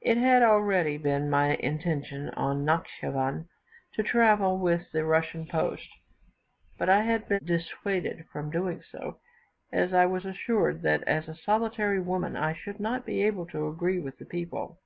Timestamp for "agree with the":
13.68-14.24